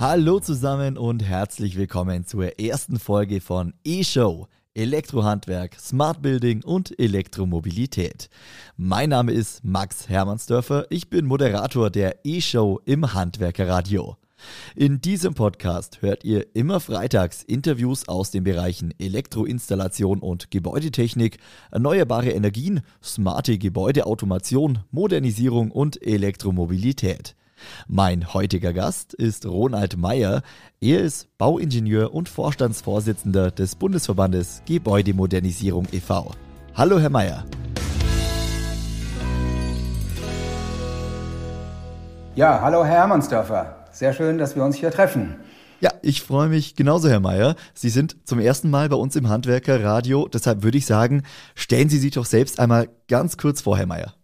[0.00, 4.46] Hallo zusammen und herzlich willkommen zur ersten Folge von E-Show.
[4.74, 8.30] Elektrohandwerk, Smart Building und Elektromobilität.
[8.76, 14.16] Mein Name ist Max Hermannsdörfer, ich bin Moderator der E-Show im Handwerkerradio.
[14.76, 21.38] In diesem Podcast hört ihr immer freitags Interviews aus den Bereichen Elektroinstallation und Gebäudetechnik,
[21.72, 27.34] erneuerbare Energien, smarte Gebäudeautomation, Modernisierung und Elektromobilität.
[27.86, 30.42] Mein heutiger Gast ist Ronald Meyer.
[30.80, 36.32] Er ist Bauingenieur und Vorstandsvorsitzender des Bundesverbandes Gebäudemodernisierung e.V.
[36.74, 37.44] Hallo, Herr Meyer.
[42.34, 43.86] Ja, hallo, Herr Hermannsdörfer.
[43.90, 45.36] Sehr schön, dass wir uns hier treffen.
[45.80, 47.54] Ja, ich freue mich genauso, Herr Meyer.
[47.74, 50.28] Sie sind zum ersten Mal bei uns im Handwerker-Radio.
[50.28, 51.22] Deshalb würde ich sagen,
[51.54, 54.14] stellen Sie sich doch selbst einmal ganz kurz vor, Herr Meyer.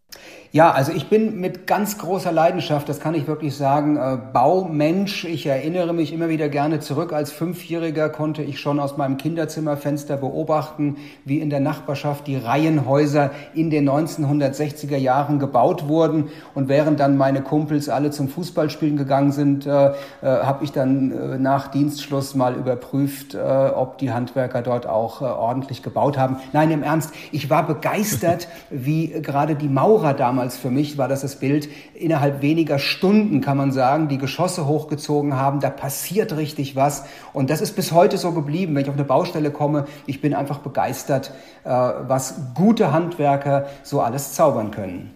[0.55, 5.25] Ja, also ich bin mit ganz großer Leidenschaft, das kann ich wirklich sagen, äh, Baumensch.
[5.25, 7.13] Ich erinnere mich immer wieder gerne zurück.
[7.13, 13.33] Als Fünfjähriger konnte ich schon aus meinem Kinderzimmerfenster beobachten, wie in der Nachbarschaft die Reihenhäuser
[13.53, 16.29] in den 1960er Jahren gebaut wurden.
[16.55, 21.11] Und während dann meine Kumpels alle zum Fußballspielen gegangen sind, äh, äh, habe ich dann
[21.11, 26.37] äh, nach Dienstschluss mal überprüft, äh, ob die Handwerker dort auch ordentlich gebaut haben.
[26.53, 31.09] Nein, im Ernst, ich war begeistert, wie gerade die Maurer damals damals für mich war
[31.09, 36.37] das das Bild, innerhalb weniger Stunden kann man sagen, die Geschosse hochgezogen haben, da passiert
[36.37, 37.05] richtig was.
[37.33, 38.75] Und das ist bis heute so geblieben.
[38.75, 41.33] Wenn ich auf eine Baustelle komme, ich bin einfach begeistert,
[41.65, 45.13] äh, was gute Handwerker so alles zaubern können.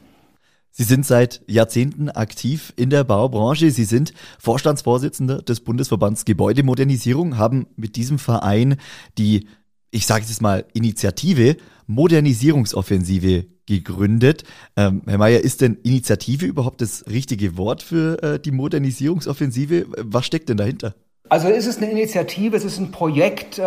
[0.71, 3.71] Sie sind seit Jahrzehnten aktiv in der Baubranche.
[3.71, 8.77] Sie sind Vorstandsvorsitzender des Bundesverbands Gebäudemodernisierung, haben mit diesem Verein
[9.19, 9.47] die,
[9.91, 11.56] ich sage es mal, Initiative
[11.87, 14.42] Modernisierungsoffensive gegründet.
[14.77, 19.87] Ähm, Herr Mayer, ist denn Initiative überhaupt das richtige Wort für äh, die Modernisierungsoffensive?
[19.98, 20.94] Was steckt denn dahinter?
[21.31, 23.59] Also es ist eine Initiative, es ist ein Projekt.
[23.59, 23.65] Äh,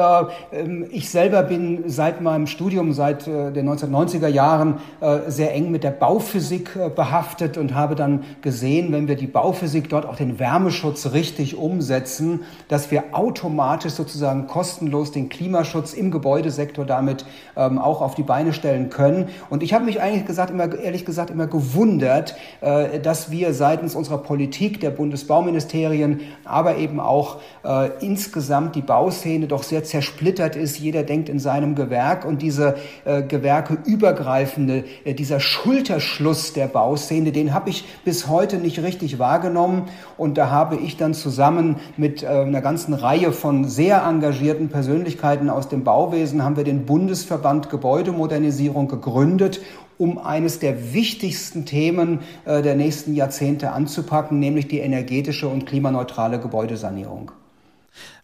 [0.52, 5.70] ähm, ich selber bin seit meinem Studium, seit äh, den 1990er Jahren, äh, sehr eng
[5.70, 10.40] mit der Bauphysik behaftet und habe dann gesehen, wenn wir die Bauphysik dort auch den
[10.40, 18.02] Wärmeschutz richtig umsetzen, dass wir automatisch sozusagen kostenlos den Klimaschutz im Gebäudesektor damit ähm, auch
[18.02, 19.30] auf die Beine stellen können.
[19.52, 24.20] Und ich habe mich eigentlich gesagt, immer, ehrlich gesagt immer gewundert, dass wir seitens unserer
[24.20, 30.80] Politik, der Bundesbauministerien, aber eben auch äh, insgesamt die Bauszene doch sehr zersplittert ist.
[30.80, 32.76] Jeder denkt in seinem Gewerk und diese
[33.06, 39.20] äh, Gewerke übergreifende, äh, dieser Schulterschluss der Bauszene, den habe ich bis heute nicht richtig
[39.20, 39.90] wahrgenommen.
[40.18, 45.50] Und da habe ich dann zusammen mit äh, einer ganzen Reihe von sehr engagierten Persönlichkeiten
[45.50, 49.62] aus dem Bauwesen haben wir den Bundesverband Gebäudemodernisierung gegründet
[50.02, 56.40] um eines der wichtigsten Themen äh, der nächsten Jahrzehnte anzupacken, nämlich die energetische und klimaneutrale
[56.40, 57.32] Gebäudesanierung.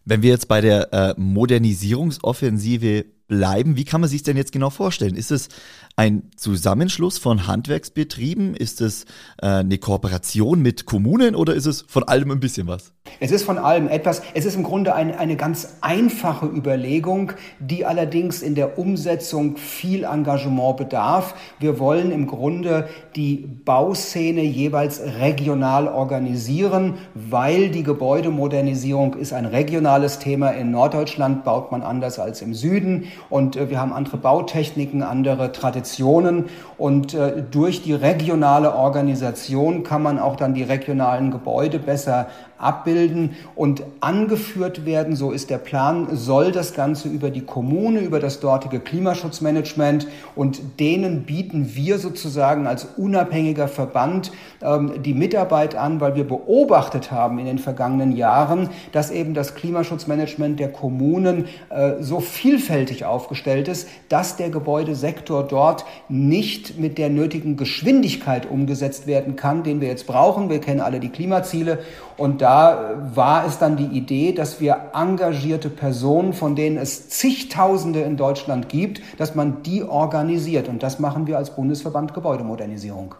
[0.05, 4.69] Wenn wir jetzt bei der äh, Modernisierungsoffensive bleiben, wie kann man sich denn jetzt genau
[4.69, 5.15] vorstellen?
[5.15, 5.49] Ist es
[5.95, 8.55] ein Zusammenschluss von Handwerksbetrieben?
[8.55, 9.03] Ist es
[9.41, 12.93] äh, eine Kooperation mit Kommunen oder ist es von allem ein bisschen was?
[13.19, 14.21] Es ist von allem etwas.
[14.33, 20.03] Es ist im Grunde ein, eine ganz einfache Überlegung, die allerdings in der Umsetzung viel
[20.03, 21.33] Engagement bedarf.
[21.59, 30.19] Wir wollen im Grunde die Bauszene jeweils regional organisieren, weil die Gebäudemodernisierung ist ein regionales
[30.19, 30.51] Thema.
[30.51, 35.51] In Norddeutschland baut man anders als im Süden und äh, wir haben andere Bautechniken, andere
[35.51, 36.45] Traditionen.
[36.77, 43.35] Und äh, durch die regionale Organisation kann man auch dann die regionalen Gebäude besser abbilden
[43.55, 48.39] und angeführt werden, so ist der Plan, soll das Ganze über die Kommune, über das
[48.39, 50.07] dortige Klimaschutzmanagement.
[50.35, 54.31] Und denen bieten wir sozusagen als unabhängiger Verband
[54.61, 59.55] ähm, die Mitarbeit an, weil wir beobachtet haben in den vergangenen Jahren, dass eben das
[59.55, 67.09] Klimaschutzmanagement der Kommunen äh, so vielfältig aufgestellt ist, dass der Gebäudesektor dort nicht mit der
[67.09, 70.49] nötigen Geschwindigkeit umgesetzt werden kann, den wir jetzt brauchen.
[70.49, 71.79] Wir kennen alle die Klimaziele
[72.17, 78.01] und da war es dann die Idee, dass wir engagierte Personen, von denen es zigtausende
[78.01, 80.67] in Deutschland gibt, dass man die organisiert.
[80.67, 83.15] Und das machen wir als Bundesverband Gebäudemodernisierung.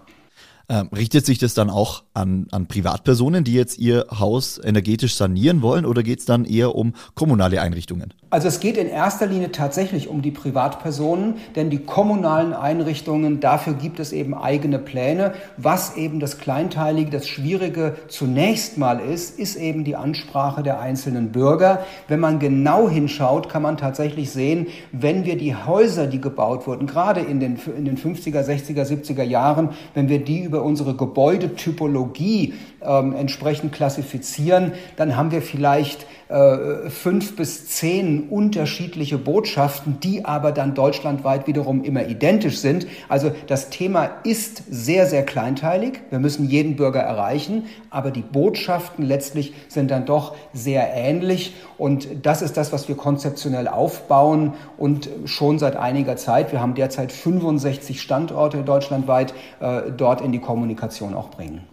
[0.70, 5.62] Ähm, richtet sich das dann auch an, an Privatpersonen, die jetzt ihr Haus energetisch sanieren
[5.62, 8.14] wollen, oder geht es dann eher um kommunale Einrichtungen?
[8.30, 13.74] Also es geht in erster Linie tatsächlich um die Privatpersonen, denn die kommunalen Einrichtungen, dafür
[13.74, 15.34] gibt es eben eigene Pläne.
[15.56, 21.32] Was eben das Kleinteilige, das Schwierige zunächst mal ist, ist eben die Ansprache der einzelnen
[21.32, 21.86] Bürger.
[22.10, 26.86] Wenn man genau hinschaut, kann man tatsächlich sehen, wenn wir die Häuser, die gebaut wurden,
[26.86, 32.56] gerade in den, in den 50er, 60er, 70er Jahren, wenn wir die über unsere Gebäudetypologie
[32.82, 40.52] ähm, entsprechend klassifizieren, dann haben wir vielleicht äh, fünf bis zehn unterschiedliche Botschaften, die aber
[40.52, 42.88] dann deutschlandweit wiederum immer identisch sind.
[43.10, 46.02] Also das Thema ist sehr, sehr kleinteilig.
[46.10, 51.54] Wir müssen jeden Bürger erreichen, aber die Botschaften letztlich sind dann doch sehr ähnlich.
[51.78, 56.76] Und das ist das, was wir konzeptionell aufbauen und schon seit einiger Zeit, wir haben
[56.76, 61.64] derzeit 65 Standorte deutschlandweit, äh, dort in die Kommunikation auch bringen.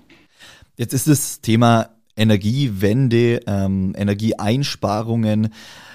[0.76, 5.48] Jetzt ist das Thema Energiewende, ähm, Energieeinsparungen,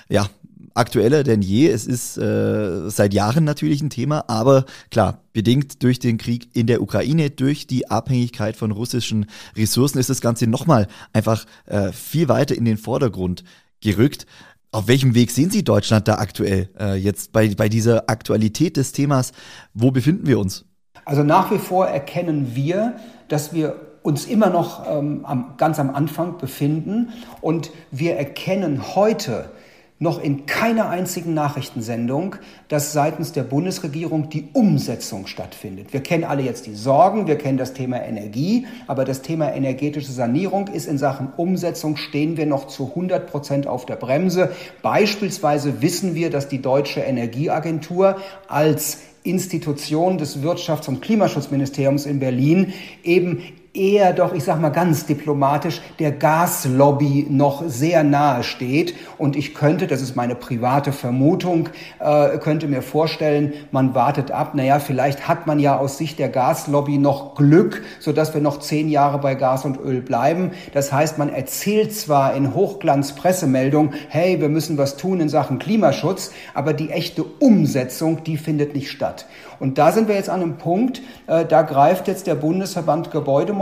[0.10, 0.28] ja,
[0.74, 1.70] aktueller denn je.
[1.70, 6.68] Es ist äh, seit Jahren natürlich ein Thema, aber klar, bedingt durch den Krieg in
[6.68, 9.26] der Ukraine, durch die Abhängigkeit von russischen
[9.56, 13.44] Ressourcen ist das Ganze nochmal einfach äh, viel weiter in den Vordergrund
[13.82, 14.26] gerückt.
[14.72, 18.92] Auf welchem Weg sehen Sie Deutschland da aktuell äh, jetzt bei, bei dieser Aktualität des
[18.92, 19.32] Themas?
[19.74, 20.66] Wo befinden wir uns?
[21.06, 22.96] Also nach wie vor erkennen wir,
[23.30, 27.10] dass wir uns immer noch ähm, am, ganz am Anfang befinden
[27.42, 29.52] und wir erkennen heute
[30.00, 32.38] noch in keiner einzigen Nachrichtensendung,
[32.70, 35.92] dass seitens der Bundesregierung die Umsetzung stattfindet.
[35.92, 40.12] Wir kennen alle jetzt die Sorgen, wir kennen das Thema Energie, aber das Thema energetische
[40.12, 44.54] Sanierung ist in Sachen Umsetzung stehen wir noch zu 100 Prozent auf der Bremse.
[44.82, 48.18] Beispielsweise wissen wir, dass die deutsche Energieagentur
[48.48, 52.74] als Institution des Wirtschafts- und Klimaschutzministeriums in Berlin
[53.04, 53.44] eben
[53.80, 58.94] eher doch, ich sage mal ganz diplomatisch, der Gaslobby noch sehr nahe steht.
[59.18, 64.54] Und ich könnte, das ist meine private Vermutung, äh, könnte mir vorstellen, man wartet ab.
[64.54, 68.90] Naja, vielleicht hat man ja aus Sicht der Gaslobby noch Glück, sodass wir noch zehn
[68.90, 70.52] Jahre bei Gas und Öl bleiben.
[70.74, 76.32] Das heißt, man erzählt zwar in Hochglanz-Pressemeldungen, hey, wir müssen was tun in Sachen Klimaschutz,
[76.54, 79.26] aber die echte Umsetzung, die findet nicht statt.
[79.60, 83.12] Und da sind wir jetzt an einem Punkt, äh, da greift jetzt der Bundesverband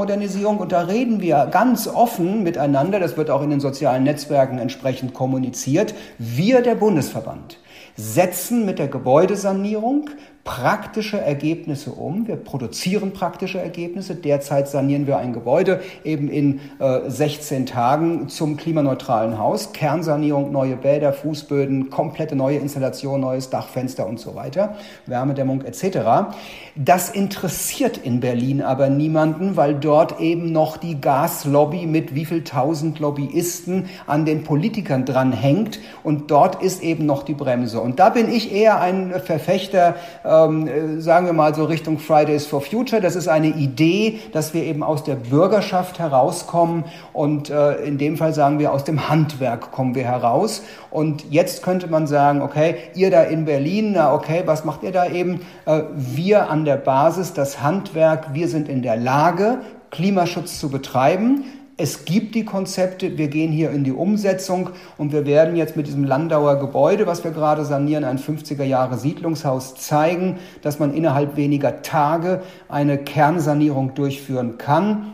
[0.08, 4.58] Gebäudemodernisierung und da reden wir ganz offen miteinander, das wird auch in den sozialen Netzwerken
[4.58, 7.60] entsprechend kommuniziert, wir der Bundesverband
[7.96, 10.10] setzen mit der Gebäudesanierung
[10.48, 12.26] praktische Ergebnisse um.
[12.26, 14.16] Wir produzieren praktische Ergebnisse.
[14.16, 19.74] Derzeit sanieren wir ein Gebäude eben in äh, 16 Tagen zum klimaneutralen Haus.
[19.74, 26.32] Kernsanierung, neue Bäder, Fußböden, komplette neue Installation, neues Dachfenster und so weiter, Wärmedämmung etc.
[26.78, 32.46] Das interessiert in Berlin aber niemanden, weil dort eben noch die Gaslobby mit wie viel
[32.46, 37.82] tausend Lobbyisten an den Politikern dranhängt und dort ist eben noch die Bremse.
[37.82, 42.00] Und da bin ich eher ein Verfechter äh, ähm, äh, sagen wir mal so Richtung
[42.00, 43.02] Fridays for Future.
[43.02, 48.18] Das ist eine Idee, dass wir eben aus der Bürgerschaft herauskommen und äh, in dem
[48.18, 50.64] Fall sagen wir aus dem Handwerk kommen wir heraus.
[50.90, 54.92] Und jetzt könnte man sagen, okay, ihr da in Berlin, na okay, was macht ihr
[54.92, 55.42] da eben?
[55.66, 59.60] Äh, wir an der Basis, das Handwerk, wir sind in der Lage,
[59.92, 61.46] Klimaschutz zu betreiben.
[61.80, 65.86] Es gibt die Konzepte, wir gehen hier in die Umsetzung und wir werden jetzt mit
[65.86, 71.38] diesem Landauer Gebäude, was wir gerade sanieren, ein 50er Jahre Siedlungshaus zeigen, dass man innerhalb
[71.38, 75.14] weniger Tage eine Kernsanierung durchführen kann.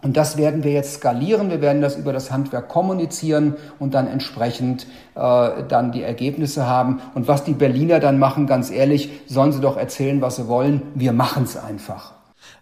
[0.00, 1.50] Und das werden wir jetzt skalieren.
[1.50, 7.02] Wir werden das über das Handwerk kommunizieren und dann entsprechend äh, dann die Ergebnisse haben.
[7.14, 10.80] Und was die Berliner dann machen, ganz ehrlich, sollen sie doch erzählen, was sie wollen.
[10.94, 12.17] Wir machen es einfach.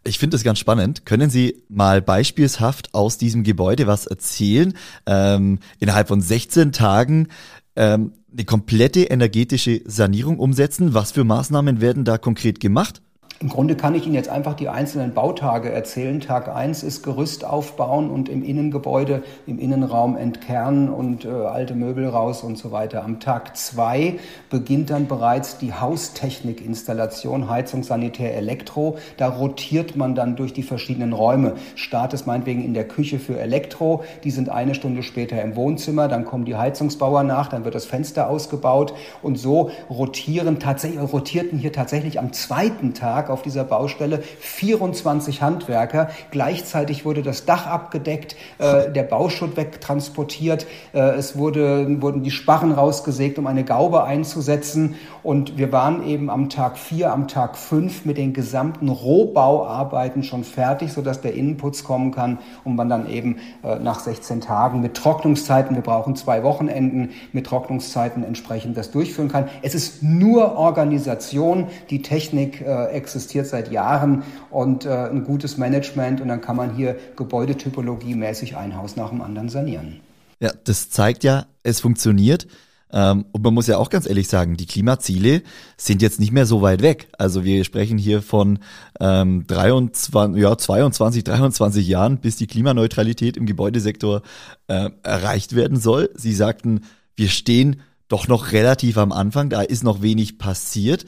[0.07, 1.05] Ich finde das ganz spannend.
[1.05, 4.75] Können Sie mal beispielshaft aus diesem Gebäude was erzählen?
[5.07, 7.29] Ähm, innerhalb von 16 Tagen
[7.75, 10.95] ähm, eine komplette energetische Sanierung umsetzen.
[10.95, 13.03] Was für Maßnahmen werden da konkret gemacht?
[13.39, 16.21] Im Grunde kann ich Ihnen jetzt einfach die einzelnen Bautage erzählen.
[16.21, 22.09] Tag eins ist Gerüst aufbauen und im Innengebäude, im Innenraum entkernen und äh, alte Möbel
[22.09, 23.05] raus und so weiter.
[23.05, 28.97] Am Tag zwei beginnt dann bereits die Haustechnikinstallation, Heizung, Sanitär, Elektro.
[29.19, 31.57] Da rotiert man dann durch die verschiedenen Räume.
[31.75, 34.03] Start ist meinetwegen in der Küche für Elektro.
[34.25, 36.09] Die sind eine Stunde später im Wohnzimmer.
[36.09, 37.49] Dann kommen die Heizungsbauer nach.
[37.49, 38.95] Dann wird das Fenster ausgebaut.
[39.21, 45.43] Und so rotieren tatsächlich, rotierten hier tatsächlich am zweiten Tag Tag auf dieser Baustelle, 24
[45.43, 46.09] Handwerker.
[46.31, 52.73] Gleichzeitig wurde das Dach abgedeckt, äh, der Bauschutt wegtransportiert, äh, es wurde, wurden die Sparren
[52.73, 54.95] rausgesägt, um eine Gaube einzusetzen.
[55.23, 60.45] Und wir waren eben am Tag vier, am Tag fünf mit den gesamten Rohbauarbeiten schon
[60.45, 64.95] fertig, sodass der Innenputz kommen kann und man dann eben äh, nach 16 Tagen mit
[64.95, 69.49] Trocknungszeiten, wir brauchen zwei Wochenenden, mit Trocknungszeiten entsprechend das durchführen kann.
[69.63, 76.21] Es ist nur Organisation, die Technik äh, existiert seit Jahren und äh, ein gutes Management
[76.21, 80.01] und dann kann man hier Gebäudetypologie mäßig ein Haus nach dem anderen sanieren.
[80.41, 82.47] Ja, das zeigt ja, es funktioniert.
[82.93, 85.43] Ähm, und man muss ja auch ganz ehrlich sagen, die Klimaziele
[85.77, 87.09] sind jetzt nicht mehr so weit weg.
[87.19, 88.61] Also wir sprechen hier von
[89.01, 94.23] ähm, 23, ja, 22, 23 Jahren, bis die Klimaneutralität im Gebäudesektor
[94.69, 96.11] äh, erreicht werden soll.
[96.15, 96.83] Sie sagten,
[97.17, 101.07] wir stehen doch noch relativ am Anfang, da ist noch wenig passiert.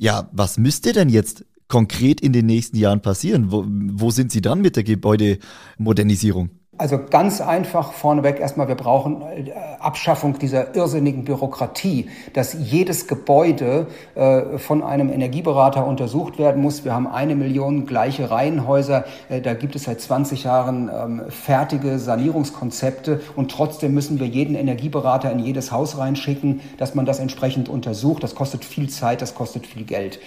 [0.00, 3.52] Ja, was müsste denn jetzt konkret in den nächsten Jahren passieren?
[3.52, 6.48] Wo, wo sind Sie dann mit der Gebäudemodernisierung?
[6.80, 13.88] Also ganz einfach vorneweg erstmal, wir brauchen äh, Abschaffung dieser irrsinnigen Bürokratie, dass jedes Gebäude
[14.14, 16.82] äh, von einem Energieberater untersucht werden muss.
[16.82, 21.98] Wir haben eine Million gleiche Reihenhäuser, äh, da gibt es seit 20 Jahren ähm, fertige
[21.98, 27.68] Sanierungskonzepte und trotzdem müssen wir jeden Energieberater in jedes Haus reinschicken, dass man das entsprechend
[27.68, 28.22] untersucht.
[28.22, 30.18] Das kostet viel Zeit, das kostet viel Geld.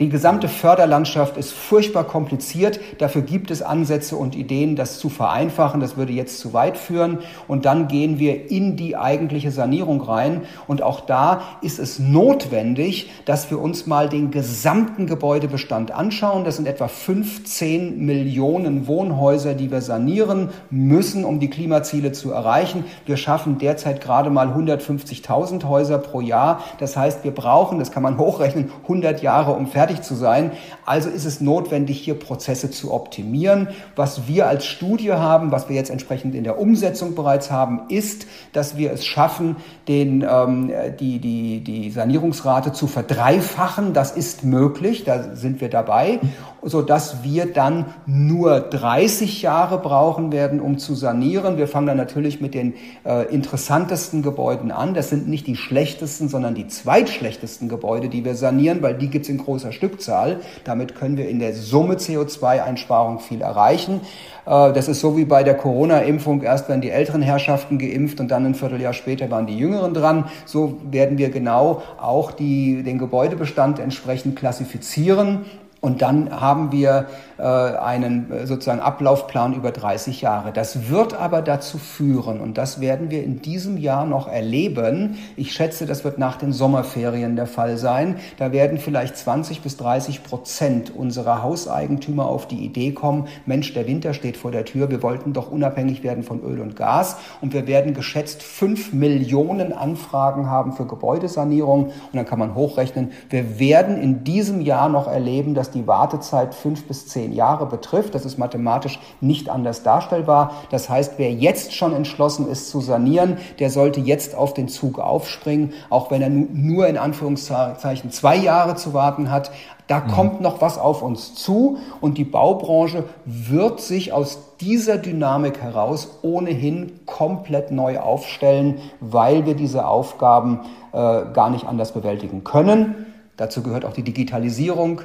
[0.00, 2.80] Die gesamte Förderlandschaft ist furchtbar kompliziert.
[2.96, 5.78] Dafür gibt es Ansätze und Ideen, das zu vereinfachen.
[5.78, 7.18] Das würde jetzt zu weit führen.
[7.46, 10.40] Und dann gehen wir in die eigentliche Sanierung rein.
[10.66, 16.44] Und auch da ist es notwendig, dass wir uns mal den gesamten Gebäudebestand anschauen.
[16.44, 22.84] Das sind etwa 15 Millionen Wohnhäuser, die wir sanieren müssen, um die Klimaziele zu erreichen.
[23.04, 26.60] Wir schaffen derzeit gerade mal 150.000 Häuser pro Jahr.
[26.78, 30.52] Das heißt, wir brauchen, das kann man hochrechnen, 100 Jahre, um fertig fertig zu sein.
[30.84, 33.68] Also ist es notwendig, hier Prozesse zu optimieren.
[33.96, 38.26] Was wir als Studie haben, was wir jetzt entsprechend in der Umsetzung bereits haben, ist,
[38.52, 39.56] dass wir es schaffen,
[39.88, 43.92] den, ähm, die, die, die Sanierungsrate zu verdreifachen.
[43.92, 46.20] Das ist möglich, da sind wir dabei
[46.62, 51.56] so dass wir dann nur 30 Jahre brauchen werden, um zu sanieren.
[51.56, 54.94] Wir fangen dann natürlich mit den äh, interessantesten Gebäuden an.
[54.94, 59.28] Das sind nicht die schlechtesten, sondern die zweitschlechtesten Gebäude, die wir sanieren, weil die gibt's
[59.28, 60.40] in großer Stückzahl.
[60.64, 64.02] Damit können wir in der Summe CO2-Einsparung viel erreichen.
[64.44, 66.42] Äh, das ist so wie bei der Corona-Impfung.
[66.42, 70.26] Erst werden die älteren Herrschaften geimpft und dann ein Vierteljahr später waren die Jüngeren dran.
[70.44, 75.46] So werden wir genau auch die, den Gebäudebestand entsprechend klassifizieren
[75.80, 77.06] und dann haben wir
[77.38, 80.52] äh, einen äh, sozusagen Ablaufplan über 30 Jahre.
[80.52, 85.16] Das wird aber dazu führen, und das werden wir in diesem Jahr noch erleben.
[85.36, 88.16] Ich schätze, das wird nach den Sommerferien der Fall sein.
[88.36, 93.86] Da werden vielleicht 20 bis 30 Prozent unserer Hauseigentümer auf die Idee kommen, Mensch, der
[93.86, 97.16] Winter steht vor der Tür, wir wollten doch unabhängig werden von Öl und Gas.
[97.40, 101.86] Und wir werden geschätzt 5 Millionen Anfragen haben für Gebäudesanierung.
[101.86, 106.54] Und dann kann man hochrechnen, wir werden in diesem Jahr noch erleben, dass die Wartezeit
[106.54, 108.14] fünf bis zehn Jahre betrifft.
[108.14, 110.52] Das ist mathematisch nicht anders darstellbar.
[110.70, 114.98] Das heißt, wer jetzt schon entschlossen ist zu sanieren, der sollte jetzt auf den Zug
[114.98, 119.50] aufspringen, auch wenn er nur in Anführungszeichen zwei Jahre zu warten hat.
[119.86, 120.08] Da mhm.
[120.12, 126.18] kommt noch was auf uns zu und die Baubranche wird sich aus dieser Dynamik heraus
[126.22, 130.60] ohnehin komplett neu aufstellen, weil wir diese Aufgaben
[130.92, 130.96] äh,
[131.32, 133.06] gar nicht anders bewältigen können.
[133.36, 135.00] Dazu gehört auch die Digitalisierung,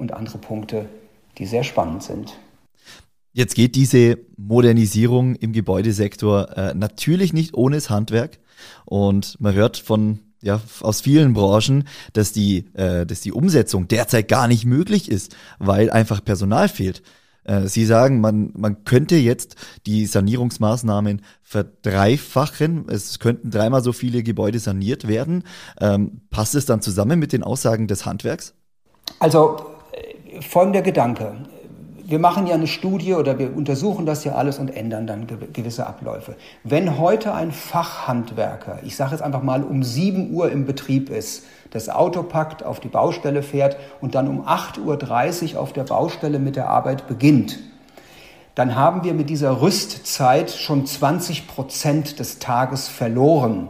[0.00, 0.88] und andere Punkte,
[1.38, 2.36] die sehr spannend sind.
[3.32, 8.38] Jetzt geht diese Modernisierung im Gebäudesektor äh, natürlich nicht ohne das Handwerk.
[8.84, 14.26] Und man hört von ja, aus vielen Branchen, dass die, äh, dass die Umsetzung derzeit
[14.26, 17.02] gar nicht möglich ist, weil einfach Personal fehlt.
[17.44, 19.54] Äh, Sie sagen, man, man könnte jetzt
[19.86, 22.86] die Sanierungsmaßnahmen verdreifachen.
[22.88, 25.44] Es könnten dreimal so viele Gebäude saniert werden.
[25.80, 28.54] Ähm, passt es dann zusammen mit den Aussagen des Handwerks?
[29.18, 29.79] Also
[30.40, 31.34] folgender Gedanke.
[32.04, 35.86] Wir machen ja eine Studie oder wir untersuchen das ja alles und ändern dann gewisse
[35.86, 36.34] Abläufe.
[36.64, 41.44] Wenn heute ein Fachhandwerker, ich sage jetzt einfach mal um 7 Uhr im Betrieb ist,
[41.70, 46.40] das Auto packt, auf die Baustelle fährt und dann um 8.30 Uhr auf der Baustelle
[46.40, 47.60] mit der Arbeit beginnt,
[48.56, 53.68] dann haben wir mit dieser Rüstzeit schon 20 Prozent des Tages verloren.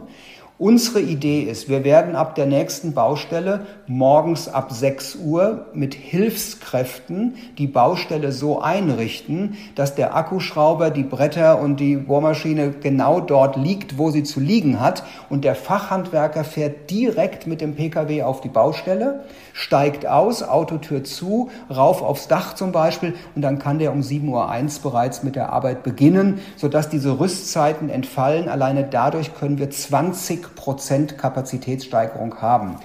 [0.61, 7.33] Unsere Idee ist, wir werden ab der nächsten Baustelle morgens ab 6 Uhr mit Hilfskräften
[7.57, 13.97] die Baustelle so einrichten, dass der Akkuschrauber, die Bretter und die Bohrmaschine genau dort liegt,
[13.97, 15.03] wo sie zu liegen hat.
[15.31, 19.23] Und der Fachhandwerker fährt direkt mit dem Pkw auf die Baustelle,
[19.61, 24.77] steigt aus, Autotür zu, rauf aufs Dach zum Beispiel und dann kann der um 7.01
[24.83, 28.49] Uhr bereits mit der Arbeit beginnen, sodass diese Rüstzeiten entfallen.
[28.49, 32.77] Alleine dadurch können wir 20 Prozent Kapazitätssteigerung haben.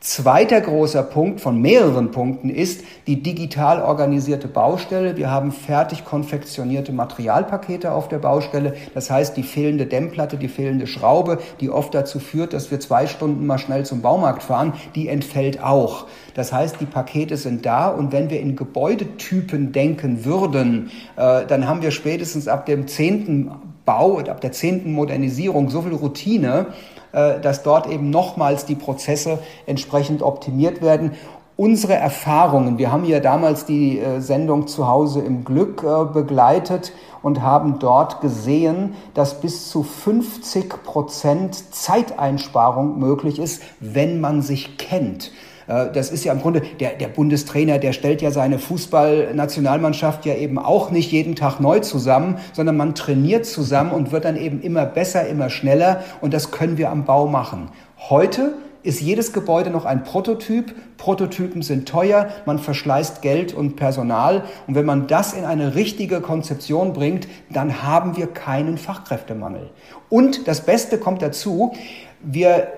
[0.00, 5.16] Zweiter großer Punkt von mehreren Punkten ist die digital organisierte Baustelle.
[5.16, 8.74] Wir haben fertig konfektionierte Materialpakete auf der Baustelle.
[8.94, 13.08] Das heißt, die fehlende Dämmplatte, die fehlende Schraube, die oft dazu führt, dass wir zwei
[13.08, 16.06] Stunden mal schnell zum Baumarkt fahren, die entfällt auch.
[16.34, 21.66] Das heißt, die Pakete sind da und wenn wir in Gebäudetypen denken würden, äh, dann
[21.66, 23.50] haben wir spätestens ab dem zehnten
[23.84, 26.66] Bau, ab der zehnten Modernisierung so viel Routine,
[27.12, 31.12] dass dort eben nochmals die Prozesse entsprechend optimiert werden.
[31.58, 36.92] Unsere Erfahrungen, wir haben ja damals die äh, Sendung zu Hause im Glück äh, begleitet
[37.20, 44.78] und haben dort gesehen, dass bis zu 50 Prozent Zeiteinsparung möglich ist, wenn man sich
[44.78, 45.32] kennt.
[45.68, 50.34] Äh, das ist ja im Grunde, der, der Bundestrainer, der stellt ja seine Fußballnationalmannschaft ja
[50.34, 54.60] eben auch nicht jeden Tag neu zusammen, sondern man trainiert zusammen und wird dann eben
[54.62, 57.68] immer besser, immer schneller und das können wir am Bau machen.
[58.08, 60.74] Heute ist jedes Gebäude noch ein Prototyp.
[60.96, 64.44] Prototypen sind teuer, man verschleißt Geld und Personal.
[64.66, 69.70] Und wenn man das in eine richtige Konzeption bringt, dann haben wir keinen Fachkräftemangel.
[70.08, 71.74] Und das Beste kommt dazu,
[72.22, 72.68] wir,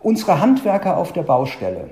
[0.00, 1.90] unsere Handwerker auf der Baustelle,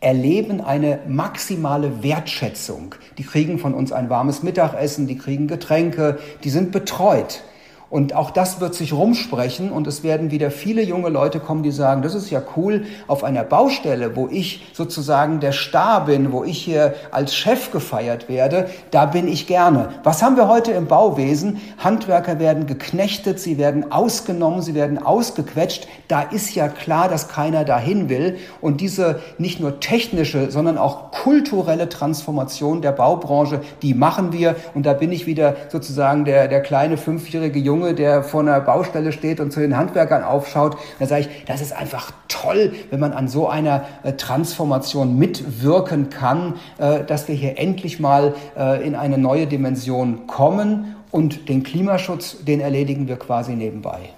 [0.00, 2.94] erleben eine maximale Wertschätzung.
[3.18, 7.42] Die kriegen von uns ein warmes Mittagessen, die kriegen Getränke, die sind betreut.
[7.90, 11.72] Und auch das wird sich rumsprechen und es werden wieder viele junge Leute kommen, die
[11.72, 16.44] sagen, das ist ja cool, auf einer Baustelle, wo ich sozusagen der Star bin, wo
[16.44, 19.88] ich hier als Chef gefeiert werde, da bin ich gerne.
[20.04, 21.60] Was haben wir heute im Bauwesen?
[21.78, 25.88] Handwerker werden geknechtet, sie werden ausgenommen, sie werden ausgequetscht.
[26.06, 28.38] Da ist ja klar, dass keiner dahin will.
[28.60, 34.54] Und diese nicht nur technische, sondern auch kulturelle Transformation der Baubranche, die machen wir.
[34.74, 38.60] Und da bin ich wieder sozusagen der, der kleine fünfjährige Junge, Junge, der vor einer
[38.60, 40.76] Baustelle steht und zu den Handwerkern aufschaut.
[40.98, 46.10] Da sage ich, das ist einfach toll, wenn man an so einer äh, Transformation mitwirken
[46.10, 51.62] kann, äh, dass wir hier endlich mal äh, in eine neue Dimension kommen und den
[51.62, 54.10] Klimaschutz, den erledigen wir quasi nebenbei.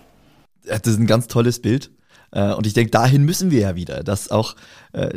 [0.66, 1.90] Das ist ein ganz tolles Bild.
[2.34, 4.54] Und ich denke, dahin müssen wir ja wieder, dass auch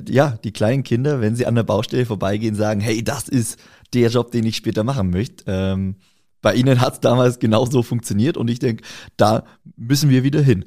[0.05, 3.57] ja, die kleinen Kinder, wenn sie an der Baustelle vorbeigehen, sagen, hey, das ist
[3.93, 5.45] der Job, den ich später machen möchte.
[5.47, 5.95] Ähm,
[6.45, 8.83] bei Ihnen hat es damals genauso funktioniert und ich denke,
[9.17, 9.45] da
[9.77, 10.65] müssen wir wieder hin.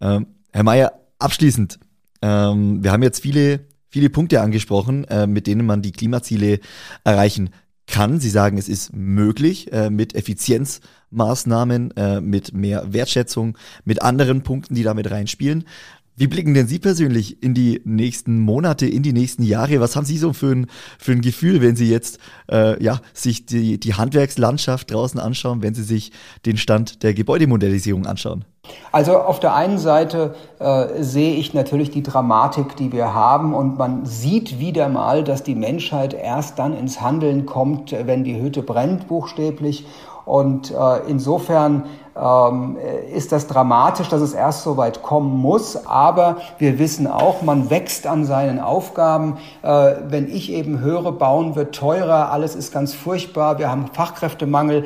[0.00, 1.78] Ähm, Herr Mayer, abschließend,
[2.20, 3.60] ähm, wir haben jetzt viele,
[3.90, 6.58] viele Punkte angesprochen, äh, mit denen man die Klimaziele
[7.04, 7.50] erreichen
[7.86, 8.18] kann.
[8.18, 14.74] Sie sagen, es ist möglich äh, mit Effizienzmaßnahmen, äh, mit mehr Wertschätzung, mit anderen Punkten,
[14.74, 15.62] die damit reinspielen.
[16.20, 19.80] Wie blicken denn Sie persönlich in die nächsten Monate, in die nächsten Jahre?
[19.80, 20.66] Was haben Sie so für ein,
[20.98, 22.18] für ein Gefühl, wenn Sie jetzt
[22.52, 26.12] äh, ja, sich die, die Handwerkslandschaft draußen anschauen, wenn Sie sich
[26.44, 28.44] den Stand der Gebäudemodellisierung anschauen?
[28.92, 33.78] Also auf der einen Seite äh, sehe ich natürlich die Dramatik, die wir haben und
[33.78, 38.62] man sieht wieder mal, dass die Menschheit erst dann ins Handeln kommt, wenn die Hütte
[38.62, 39.86] brennt, buchstäblich.
[40.30, 40.74] Und äh,
[41.08, 42.76] insofern ähm,
[43.12, 45.88] ist das dramatisch, dass es erst so weit kommen muss.
[45.88, 49.38] Aber wir wissen auch, man wächst an seinen Aufgaben.
[49.62, 54.84] Äh, wenn ich eben höre, bauen wird teurer, alles ist ganz furchtbar, wir haben Fachkräftemangel,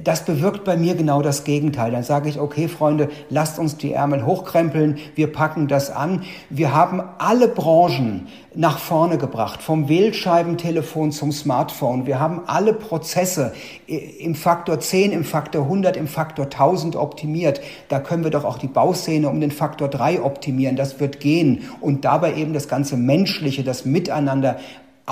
[0.00, 1.92] das bewirkt bei mir genau das Gegenteil.
[1.92, 6.22] Dann sage ich, okay, Freunde, lasst uns die Ärmel hochkrempeln, wir packen das an.
[6.48, 12.06] Wir haben alle Branchen nach vorne gebracht, vom Wählscheibentelefon zum Smartphone.
[12.06, 13.52] Wir haben alle Prozesse
[13.86, 17.60] im Faktor 10, im Faktor 100, im Faktor 1000 optimiert.
[17.88, 20.76] Da können wir doch auch die Bauszene um den Faktor 3 optimieren.
[20.76, 21.64] Das wird gehen.
[21.80, 24.56] Und dabei eben das ganze Menschliche, das Miteinander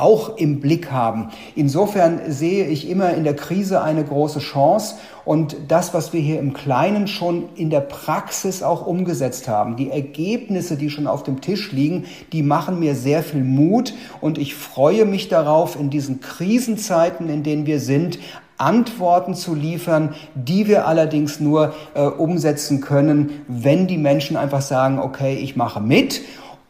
[0.01, 1.29] auch im Blick haben.
[1.55, 6.41] Insofern sehe ich immer in der Krise eine große Chance und das, was wir hier
[6.41, 11.41] im Kleinen schon in der Praxis auch umgesetzt haben, die Ergebnisse, die schon auf dem
[11.41, 16.21] Tisch liegen, die machen mir sehr viel Mut und ich freue mich darauf, in diesen
[16.21, 18.19] Krisenzeiten, in denen wir sind,
[18.57, 24.99] Antworten zu liefern, die wir allerdings nur äh, umsetzen können, wenn die Menschen einfach sagen,
[24.99, 26.23] okay, ich mache mit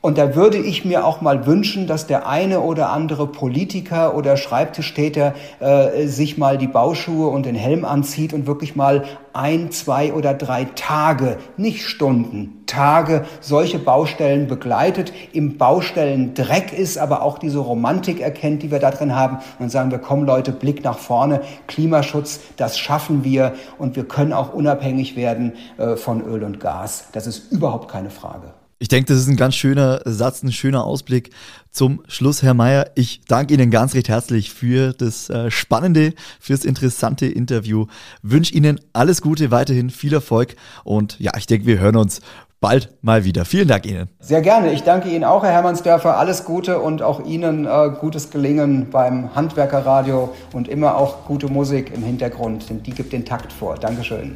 [0.02, 4.38] Und da würde ich mir auch mal wünschen, dass der eine oder andere Politiker oder
[4.38, 10.14] Schreibtischtäter äh, sich mal die Bauschuhe und den Helm anzieht und wirklich mal ein, zwei
[10.14, 17.38] oder drei Tage, nicht Stunden, Tage solche Baustellen begleitet, im Baustellen Dreck ist, aber auch
[17.38, 20.98] diese Romantik erkennt, die wir da drin haben und sagen wir, komm Leute, Blick nach
[20.98, 26.58] vorne, Klimaschutz, das schaffen wir und wir können auch unabhängig werden äh, von Öl und
[26.58, 27.08] Gas.
[27.12, 28.54] Das ist überhaupt keine Frage.
[28.82, 31.28] Ich denke, das ist ein ganz schöner Satz, ein schöner Ausblick
[31.70, 32.86] zum Schluss, Herr Mayer.
[32.94, 37.84] Ich danke Ihnen ganz recht herzlich für das äh, spannende, fürs interessante Interview.
[38.22, 42.22] Wünsche Ihnen alles Gute, weiterhin viel Erfolg und ja, ich denke, wir hören uns
[42.58, 43.44] bald mal wieder.
[43.44, 44.08] Vielen Dank Ihnen.
[44.18, 44.72] Sehr gerne.
[44.72, 46.16] Ich danke Ihnen auch, Herr Hermannsdörfer.
[46.16, 51.92] Alles Gute und auch Ihnen äh, gutes Gelingen beim Handwerkerradio und immer auch gute Musik
[51.94, 53.74] im Hintergrund, denn die gibt den Takt vor.
[53.74, 54.32] Dankeschön.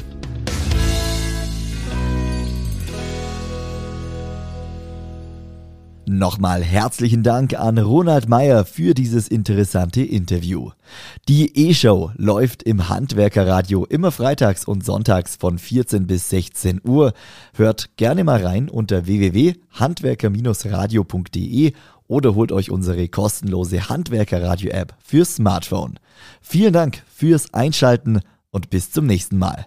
[6.06, 10.72] Nochmal herzlichen Dank an Ronald Meyer für dieses interessante Interview.
[11.28, 17.14] Die E-Show läuft im Handwerkerradio immer freitags und sonntags von 14 bis 16 Uhr.
[17.54, 21.72] Hört gerne mal rein unter www.handwerker-radio.de
[22.06, 25.98] oder holt euch unsere kostenlose Handwerkerradio-App fürs Smartphone.
[26.42, 29.64] Vielen Dank fürs Einschalten und bis zum nächsten Mal.